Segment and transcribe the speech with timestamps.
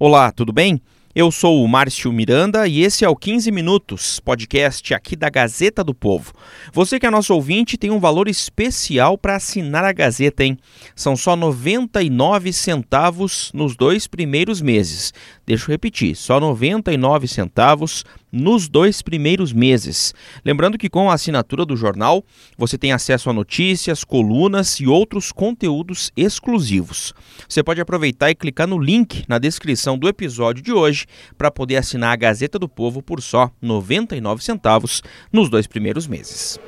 [0.00, 0.80] Olá, tudo bem?
[1.12, 5.82] Eu sou o Márcio Miranda e esse é o 15 Minutos, podcast aqui da Gazeta
[5.82, 6.32] do Povo.
[6.72, 10.56] Você que é nosso ouvinte tem um valor especial para assinar a Gazeta, hein?
[10.94, 15.12] São só 99 centavos nos dois primeiros meses.
[15.48, 20.14] Deixa eu repetir, só 99 centavos nos dois primeiros meses.
[20.44, 22.22] Lembrando que com a assinatura do jornal,
[22.58, 27.14] você tem acesso a notícias, colunas e outros conteúdos exclusivos.
[27.48, 31.06] Você pode aproveitar e clicar no link na descrição do episódio de hoje
[31.38, 35.02] para poder assinar a Gazeta do Povo por só 99 centavos
[35.32, 36.60] nos dois primeiros meses.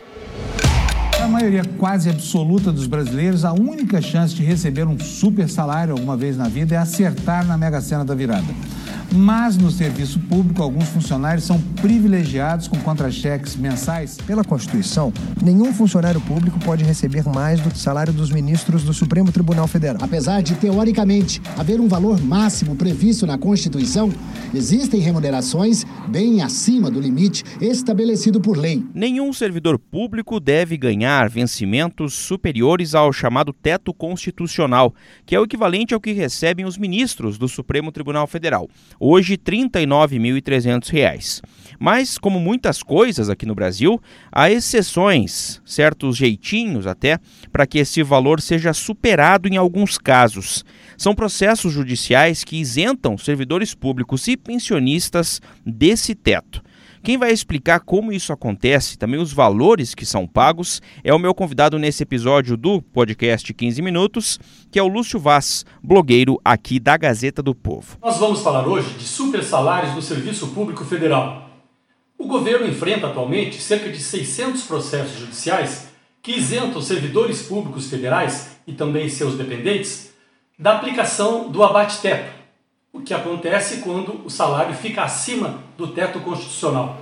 [1.30, 6.16] A maioria quase absoluta dos brasileiros, a única chance de receber um super salário alguma
[6.16, 8.52] vez na vida é acertar na Mega Sena da virada.
[9.12, 14.16] Mas no serviço público, alguns funcionários são privilegiados com contra-cheques mensais.
[14.24, 18.94] Pela Constituição, nenhum funcionário público pode receber mais do que o salário dos ministros do
[18.94, 19.98] Supremo Tribunal Federal.
[20.00, 24.12] Apesar de, teoricamente, haver um valor máximo previsto na Constituição,
[24.54, 28.84] existem remunerações bem acima do limite estabelecido por lei.
[28.94, 34.94] Nenhum servidor público deve ganhar vencimentos superiores ao chamado teto constitucional,
[35.26, 38.68] que é o equivalente ao que recebem os ministros do Supremo Tribunal Federal
[38.98, 41.42] hoje R$ 39.300.
[41.78, 47.18] Mas, como muitas coisas aqui no Brasil, há exceções, certos jeitinhos até,
[47.50, 50.64] para que esse valor seja superado em alguns casos.
[50.96, 56.62] São processos judiciais que isentam servidores públicos e pensionistas desse teto.
[57.02, 61.34] Quem vai explicar como isso acontece, também os valores que são pagos, é o meu
[61.34, 64.38] convidado nesse episódio do podcast 15 Minutos,
[64.70, 67.96] que é o Lúcio Vaz, blogueiro aqui da Gazeta do Povo.
[68.02, 71.48] Nós vamos falar hoje de super salários do Serviço Público Federal.
[72.18, 75.88] O governo enfrenta atualmente cerca de 600 processos judiciais
[76.22, 80.10] que isentam servidores públicos federais e também seus dependentes
[80.58, 82.39] da aplicação do abate-teto,
[83.00, 87.00] o que acontece quando o salário fica acima do teto constitucional.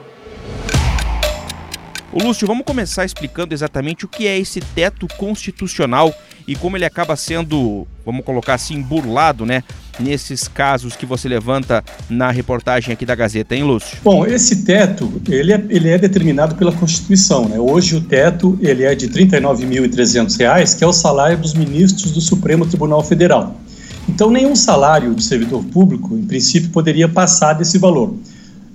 [2.10, 6.14] O Lúcio, vamos começar explicando exatamente o que é esse teto constitucional
[6.46, 9.62] e como ele acaba sendo, vamos colocar assim, burlado, né?
[10.00, 13.98] Nesses casos que você levanta na reportagem aqui da Gazeta, hein, Lúcio?
[14.02, 17.58] Bom, esse teto, ele é, ele é determinado pela Constituição, né?
[17.58, 22.20] Hoje o teto, ele é de R$ 39.300, que é o salário dos ministros do
[22.20, 23.60] Supremo Tribunal Federal.
[24.08, 28.14] Então, nenhum salário de servidor público, em princípio, poderia passar desse valor.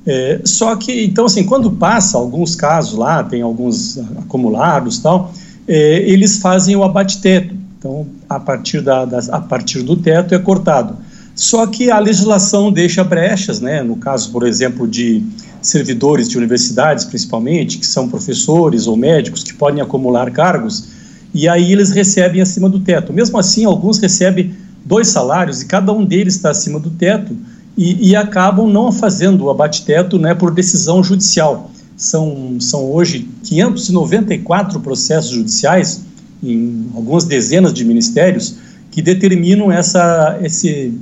[0.05, 5.33] É, só que, então, assim, quando passa, alguns casos lá, tem alguns acumulados tal,
[5.67, 7.55] é, eles fazem o abate-teto.
[7.79, 10.97] Então, a partir, da, da, a partir do teto é cortado.
[11.35, 13.81] Só que a legislação deixa brechas, né?
[13.81, 15.23] No caso, por exemplo, de
[15.61, 20.89] servidores de universidades, principalmente, que são professores ou médicos que podem acumular cargos,
[21.33, 23.11] e aí eles recebem acima do teto.
[23.11, 24.52] Mesmo assim, alguns recebem
[24.85, 27.35] dois salários e cada um deles está acima do teto
[27.77, 31.71] e, e acabam não fazendo o abate-teto né, por decisão judicial.
[31.95, 36.01] São, são hoje 594 processos judiciais
[36.43, 38.55] em algumas dezenas de ministérios
[38.91, 40.93] que determinam essa, esse,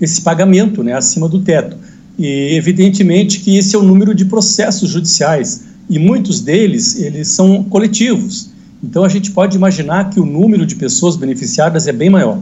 [0.00, 1.76] esse pagamento né, acima do teto.
[2.18, 7.64] E evidentemente que esse é o número de processos judiciais e muitos deles eles são
[7.64, 8.50] coletivos.
[8.82, 12.38] Então a gente pode imaginar que o número de pessoas beneficiadas é bem maior.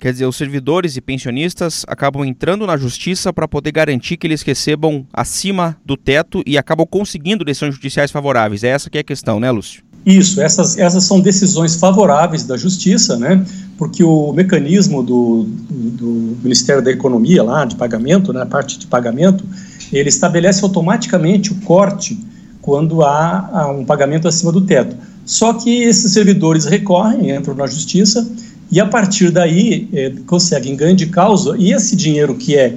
[0.00, 4.42] Quer dizer, os servidores e pensionistas acabam entrando na justiça para poder garantir que eles
[4.42, 8.62] recebam acima do teto e acabam conseguindo decisões judiciais favoráveis.
[8.62, 9.82] É essa que é a questão, né, Lúcio?
[10.04, 13.44] Isso, essas, essas são decisões favoráveis da justiça, né?
[13.76, 18.78] Porque o mecanismo do, do, do Ministério da Economia lá de pagamento, na né, parte
[18.78, 19.44] de pagamento,
[19.92, 22.16] ele estabelece automaticamente o corte
[22.62, 24.96] quando há, há um pagamento acima do teto.
[25.24, 28.24] Só que esses servidores recorrem, entram na justiça
[28.70, 32.76] e a partir daí é, conseguem ganho de causa e esse dinheiro que é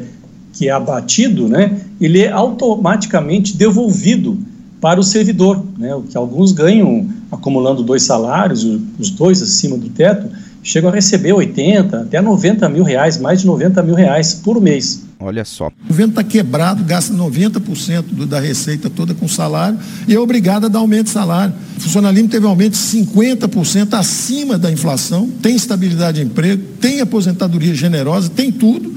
[0.52, 4.38] que é abatido, né, ele é automaticamente devolvido
[4.82, 8.64] para o servidor, né, o que alguns ganham acumulando dois salários,
[8.98, 10.28] os dois acima do teto,
[10.64, 15.06] chegam a receber 80 até 90 mil reais, mais de 90 mil reais por mês.
[15.22, 15.68] Olha só.
[15.68, 19.78] O governo está quebrado, gasta 90% do, da receita toda com salário
[20.08, 21.54] e é obrigado a dar aumento de salário.
[21.78, 27.02] O funcionalismo teve um aumento de 50% acima da inflação, tem estabilidade de emprego, tem
[27.02, 28.96] aposentadoria generosa, tem tudo.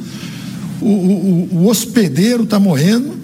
[0.81, 3.23] o, o, o hospedeiro está morrendo,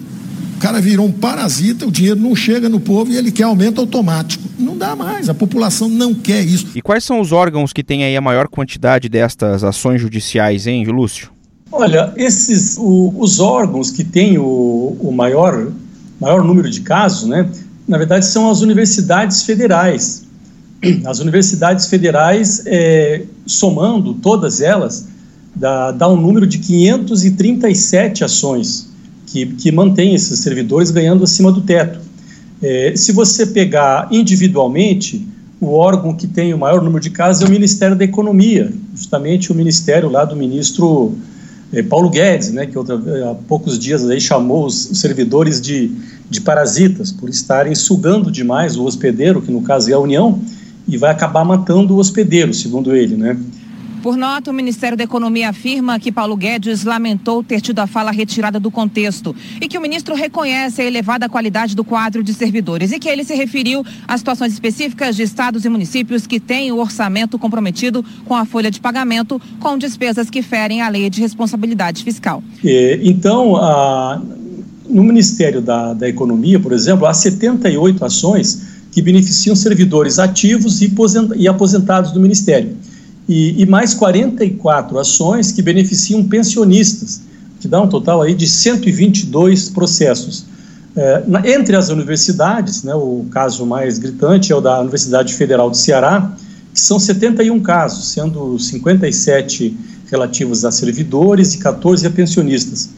[0.57, 3.79] o cara virou um parasita, o dinheiro não chega no povo e ele quer aumento
[3.79, 4.43] automático.
[4.59, 6.67] Não dá mais, a população não quer isso.
[6.75, 10.83] E quais são os órgãos que têm aí a maior quantidade destas ações judiciais, hein,
[10.83, 11.38] Lúcio?
[11.71, 15.71] Olha, esses, o, os órgãos que têm o, o maior,
[16.19, 17.49] maior número de casos, né,
[17.87, 20.23] na verdade são as universidades federais.
[21.05, 25.07] As universidades federais, é, somando todas elas,
[25.55, 28.89] dá, dá um número de 537 ações
[29.25, 31.99] que, que mantém esses servidores ganhando acima do teto.
[32.61, 35.25] É, se você pegar individualmente,
[35.61, 39.51] o órgão que tem o maior número de casos é o Ministério da Economia, justamente
[39.51, 41.17] o ministério lá do ministro
[41.87, 42.95] Paulo Guedes, né, que outra,
[43.29, 45.91] há poucos dias aí chamou os, os servidores de,
[46.29, 50.39] de parasitas por estarem sugando demais o hospedeiro, que no caso é a União,
[50.87, 53.37] e vai acabar matando o hospedeiro, segundo ele, né?
[54.01, 58.11] Por nota, o Ministério da Economia afirma que Paulo Guedes lamentou ter tido a fala
[58.11, 62.93] retirada do contexto e que o ministro reconhece a elevada qualidade do quadro de servidores
[62.93, 66.77] e que ele se referiu a situações específicas de estados e municípios que têm o
[66.77, 72.01] orçamento comprometido com a folha de pagamento com despesas que ferem a lei de responsabilidade
[72.03, 72.41] fiscal.
[72.63, 74.21] É, então, a,
[74.89, 81.47] no Ministério da, da Economia, por exemplo, há 78 ações que beneficiam servidores ativos e
[81.47, 82.78] aposentados do Ministério
[83.29, 87.21] e, e mais 44 ações que beneficiam pensionistas,
[87.59, 90.45] que dá um total aí de 122 processos.
[90.95, 95.69] É, na, entre as universidades, né, o caso mais gritante é o da Universidade Federal
[95.69, 96.35] do Ceará,
[96.73, 99.77] que são 71 casos, sendo 57
[100.09, 102.89] relativos a servidores e 14 a pensionistas.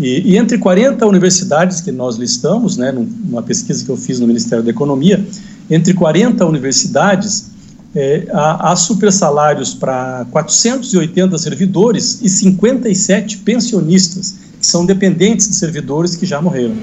[0.00, 4.26] E, e, entre 40 universidades que nós listamos, né, numa pesquisa que eu fiz no
[4.26, 5.22] Ministério da Economia,
[5.70, 7.55] entre 40 universidades,
[7.96, 16.14] é, há, há supersalários para 480 servidores e 57 pensionistas, que são dependentes de servidores
[16.14, 16.76] que já morreram.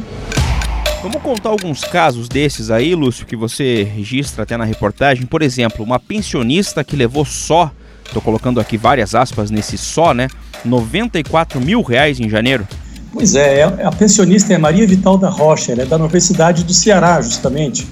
[1.03, 5.25] Vamos contar alguns casos desses aí, Lúcio, que você registra até na reportagem.
[5.25, 7.71] Por exemplo, uma pensionista que levou só,
[8.03, 10.27] estou colocando aqui várias aspas nesse só, né?
[10.65, 12.67] 94 mil reais em janeiro.
[13.11, 16.73] Pois é, é, a pensionista é Maria Vital da Rocha, ela é da Universidade do
[16.73, 17.85] Ceará, justamente,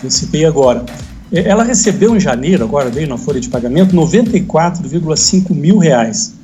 [0.00, 0.84] que eu citei agora.
[1.32, 6.34] Ela recebeu em janeiro, agora veio na folha de pagamento, 94,5 mil reais.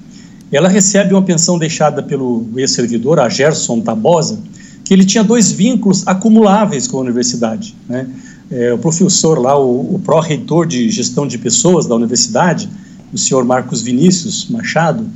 [0.51, 4.39] Ela recebe uma pensão deixada pelo ex-servidor, a Gerson Tabosa,
[4.85, 7.75] que ele tinha dois vínculos acumuláveis com a universidade.
[7.89, 8.07] Né?
[8.51, 12.69] É, o professor lá, o, o pró-reitor de gestão de pessoas da universidade,
[13.13, 15.07] o senhor Marcos Vinícius Machado,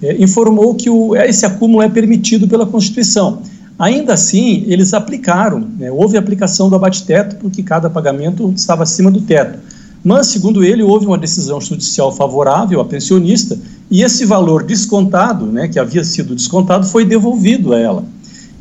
[0.00, 3.42] é, informou que o, esse acúmulo é permitido pela Constituição.
[3.78, 9.20] Ainda assim, eles aplicaram, né, houve aplicação do abate-teto, porque cada pagamento estava acima do
[9.20, 9.58] teto.
[10.02, 13.58] Mas, segundo ele, houve uma decisão judicial favorável à pensionista
[13.90, 18.04] e esse valor descontado, né, que havia sido descontado, foi devolvido a ela.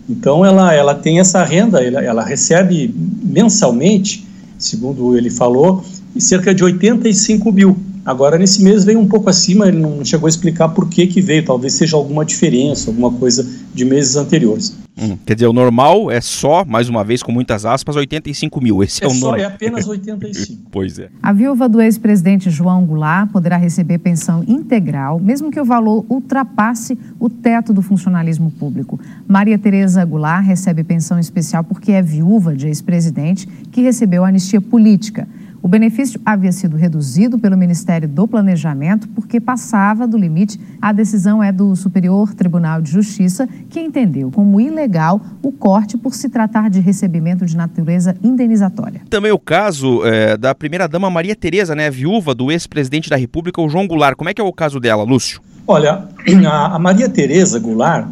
[0.10, 4.28] Então, ela, ela tem essa renda, ela, ela recebe mensalmente,
[4.58, 5.84] segundo ele falou,
[6.18, 7.78] cerca de 85 mil.
[8.06, 11.22] Agora, nesse mês veio um pouco acima, ele não chegou a explicar por que, que
[11.22, 13.44] veio, talvez seja alguma diferença, alguma coisa
[13.74, 14.78] de meses anteriores.
[14.98, 18.84] Hum, quer dizer, o normal é só, mais uma vez, com muitas aspas, 85 mil.
[18.84, 19.40] Esse é, é o só, normal.
[19.40, 20.70] É apenas 85.
[20.72, 21.10] pois é.
[21.22, 26.98] A viúva do ex-presidente João Goulart poderá receber pensão integral, mesmo que o valor ultrapasse
[27.20, 29.00] o teto do funcionalismo público.
[29.28, 35.28] Maria Tereza Goulart recebe pensão especial porque é viúva de ex-presidente que recebeu anistia política.
[35.66, 40.60] O benefício havia sido reduzido pelo Ministério do Planejamento porque passava do limite.
[40.80, 46.14] A decisão é do Superior Tribunal de Justiça, que entendeu como ilegal o corte por
[46.14, 49.02] se tratar de recebimento de natureza indenizatória.
[49.10, 53.68] Também o caso é, da primeira-dama Maria Tereza, né, viúva do ex-presidente da República, o
[53.68, 54.16] João Goulart.
[54.16, 55.42] Como é que é o caso dela, Lúcio?
[55.66, 56.04] Olha,
[56.48, 58.08] a, Maria Tereza Goulart,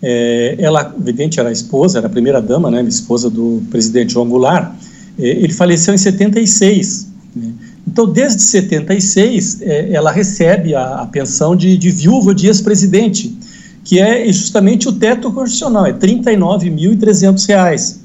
[0.00, 4.72] é, ela, evidente, era a esposa, era a primeira-dama, né, esposa do presidente João Goulart,
[5.20, 7.08] ele faleceu em 76.
[7.34, 7.52] Né?
[7.86, 13.36] Então, desde 76, é, ela recebe a, a pensão de, de, viúva de ex-presidente,
[13.84, 17.96] que é justamente o teto constitucional, é R$ 39.300.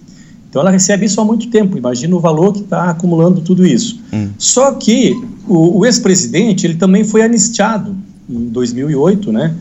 [0.50, 4.00] Então, ela recebe isso há muito tempo, imagina o valor que está acumulando tudo isso.
[4.14, 4.30] Hum.
[4.38, 5.14] Só que
[5.48, 7.96] o, o ex-presidente, ele também foi anistiado
[8.30, 9.54] em 2008, né?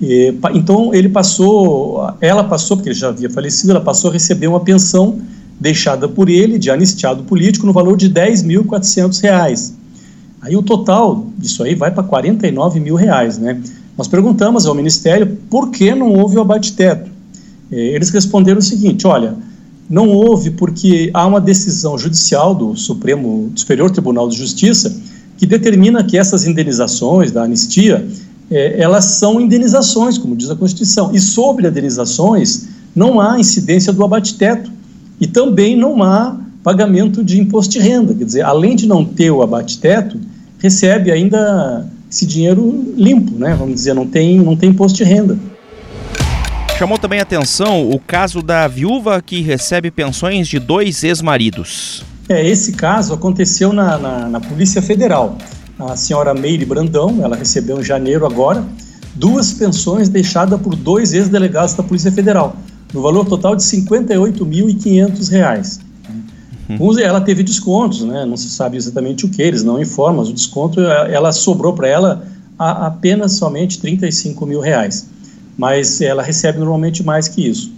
[0.00, 4.48] E, então, ele passou, ela passou, porque ele já havia falecido, ela passou a receber
[4.48, 5.20] uma pensão
[5.62, 9.72] deixada por ele de anistiado político no valor de R$ 10.400.
[10.42, 13.60] Aí o total disso aí vai para 49 mil reais, né?
[13.96, 17.08] Nós perguntamos ao Ministério por que não houve o abate-teto.
[17.70, 19.36] É, eles responderam o seguinte, olha,
[19.88, 24.94] não houve porque há uma decisão judicial do Supremo Superior Tribunal de Justiça
[25.36, 28.06] que determina que essas indenizações da anistia,
[28.50, 31.14] é, elas são indenizações, como diz a Constituição.
[31.14, 34.72] E sobre indenizações, não há incidência do abate-teto
[35.22, 38.12] e também não há pagamento de imposto de renda.
[38.12, 40.18] Quer dizer, além de não ter o abate-teto,
[40.58, 43.54] recebe ainda esse dinheiro limpo, né?
[43.56, 45.38] Vamos dizer, não tem, não tem imposto de renda.
[46.76, 52.02] Chamou também atenção o caso da viúva que recebe pensões de dois ex-maridos.
[52.28, 55.38] É, esse caso aconteceu na, na, na Polícia Federal.
[55.78, 58.64] A senhora Meire Brandão, ela recebeu em janeiro agora
[59.14, 62.56] duas pensões deixadas por dois ex-delegados da Polícia Federal,
[62.92, 65.80] no valor total de R$ 58.500.
[66.68, 66.98] Uhum.
[66.98, 68.24] Ela teve descontos, né?
[68.24, 71.88] não se sabe exatamente o que, eles não informam, mas o desconto ela sobrou para
[71.88, 72.26] ela
[72.58, 75.06] a, apenas somente 35 mil reais
[75.56, 77.72] mas ela recebe normalmente mais que isso.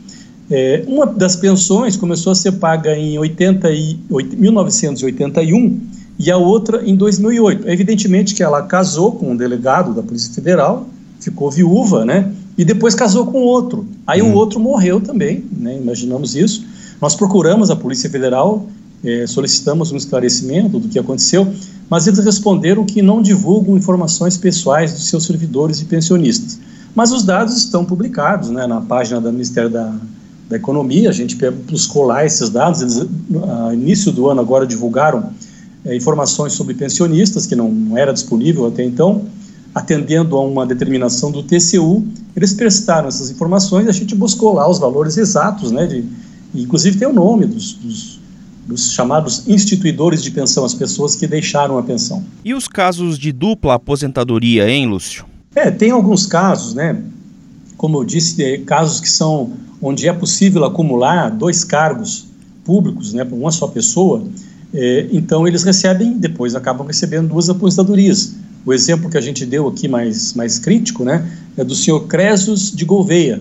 [0.50, 3.98] É, uma das pensões começou a ser paga em 80 e,
[4.36, 5.80] 1981
[6.18, 7.68] e a outra em 2008.
[7.68, 10.86] Evidentemente que ela casou com um delegado da Polícia Federal,
[11.18, 12.30] ficou viúva, né?
[12.56, 13.86] E depois casou com outro.
[14.06, 14.32] Aí hum.
[14.32, 15.76] o outro morreu também, né?
[15.76, 16.64] Imaginamos isso.
[17.00, 18.66] Nós procuramos a Polícia Federal,
[19.04, 21.52] é, solicitamos um esclarecimento do que aconteceu,
[21.90, 26.58] mas eles responderam que não divulgam informações pessoais dos seus servidores e pensionistas.
[26.94, 29.94] Mas os dados estão publicados né, na página do Ministério da,
[30.48, 31.36] da Economia, a gente
[31.68, 35.30] buscou lá esses dados, eles, no início do ano agora divulgaram
[35.84, 39.26] é, informações sobre pensionistas, que não, não era disponível até então,
[39.74, 44.68] atendendo a uma determinação do TCU, eles prestaram essas informações e a gente buscou lá
[44.70, 46.04] os valores exatos, né, de,
[46.54, 48.20] inclusive tem o nome dos, dos,
[48.66, 52.24] dos, chamados instituidores de pensão, as pessoas que deixaram a pensão.
[52.44, 55.24] E os casos de dupla aposentadoria, hein, Lúcio?
[55.54, 57.02] É, tem alguns casos, né?
[57.76, 59.52] Como eu disse, casos que são
[59.82, 62.26] onde é possível acumular dois cargos
[62.64, 64.24] públicos, né, para uma só pessoa.
[64.72, 68.34] É, então eles recebem, depois acabam recebendo duas aposentadorias.
[68.66, 72.70] O exemplo que a gente deu aqui mais mais crítico, né, é do senhor Cresos
[72.70, 73.40] de Gouveia.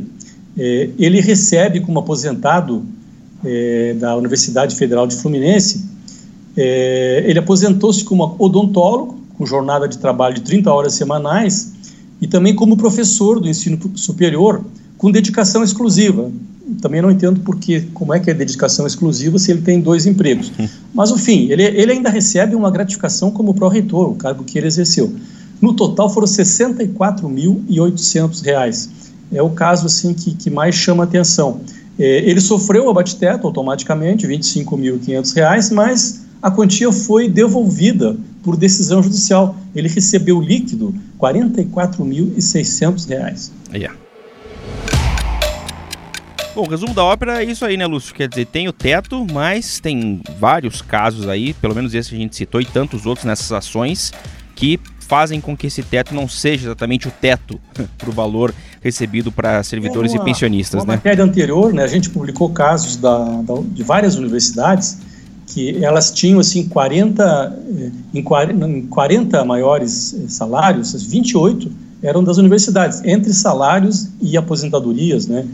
[0.58, 2.86] É, ele recebe como aposentado
[3.44, 5.86] é, da Universidade Federal de Fluminense.
[6.56, 11.74] É, ele aposentou-se como odontólogo, com jornada de trabalho de 30 horas semanais
[12.22, 14.64] e também como professor do ensino superior
[14.98, 16.32] com dedicação exclusiva.
[16.82, 20.52] Também não entendo porque, como é que é dedicação exclusiva se ele tem dois empregos.
[20.94, 25.16] Mas, enfim, ele, ele ainda recebe uma gratificação como pró-reitor, o cargo que ele exerceu.
[25.62, 28.90] No total foram R$ 64.800.
[29.32, 31.62] É o caso assim que, que mais chama atenção.
[31.98, 39.02] É, ele sofreu o abate-teto automaticamente, R$ 25.500, mas a quantia foi devolvida por decisão
[39.02, 39.56] judicial.
[39.74, 43.50] Ele recebeu líquido R$ 44.600.
[43.74, 44.03] Yeah.
[46.56, 48.14] Bom, o resumo da ópera é isso aí, né, Lúcio?
[48.14, 52.20] Quer dizer, tem o teto, mas tem vários casos aí, pelo menos esse que a
[52.20, 54.14] gente citou e tantos outros nessas ações,
[54.56, 57.60] que fazem com que esse teto não seja exatamente o teto
[57.98, 60.92] para o valor recebido para servidores uma, e pensionistas, uma né?
[60.92, 65.00] Na matéria anterior, né, a gente publicou casos da, da, de várias universidades
[65.48, 72.24] que elas tinham assim 40 eh, em 40, em 40 maiores eh, salários, 28 eram
[72.24, 75.46] das universidades, entre salários e aposentadorias, né?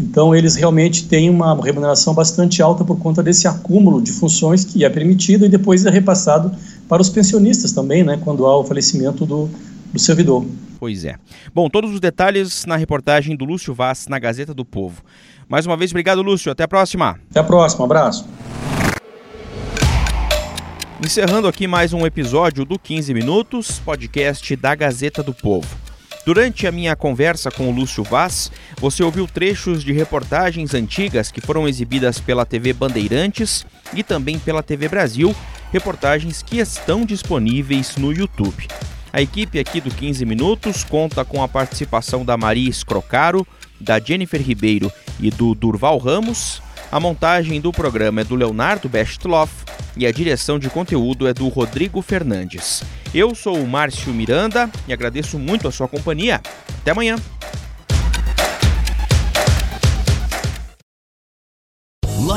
[0.00, 4.84] Então eles realmente têm uma remuneração bastante alta por conta desse acúmulo de funções que
[4.84, 6.50] é permitido e depois é repassado
[6.88, 9.48] para os pensionistas também, né, quando há o falecimento do,
[9.92, 10.44] do servidor.
[10.78, 11.16] Pois é.
[11.54, 15.02] Bom, todos os detalhes na reportagem do Lúcio Vaz na Gazeta do Povo.
[15.46, 16.50] Mais uma vez, obrigado, Lúcio.
[16.50, 17.18] Até a próxima.
[17.30, 17.84] Até a próxima.
[17.84, 18.26] Abraço.
[21.04, 25.89] Encerrando aqui mais um episódio do 15 Minutos, podcast da Gazeta do Povo.
[26.24, 31.40] Durante a minha conversa com o Lúcio Vaz, você ouviu trechos de reportagens antigas que
[31.40, 35.34] foram exibidas pela TV Bandeirantes e também pela TV Brasil,
[35.72, 38.68] reportagens que estão disponíveis no YouTube.
[39.12, 43.46] A equipe aqui do 15 Minutos conta com a participação da Maria Escrocaro,
[43.80, 49.64] da Jennifer Ribeiro e do Durval Ramos, a montagem do programa é do Leonardo Bestloff
[49.96, 52.82] e a direção de conteúdo é do Rodrigo Fernandes.
[53.14, 56.40] Eu sou o Márcio Miranda e agradeço muito a sua companhia.
[56.80, 57.16] Até amanhã.